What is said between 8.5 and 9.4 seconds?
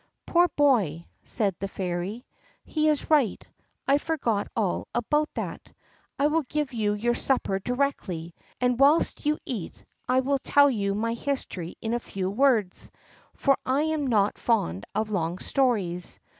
and whilst you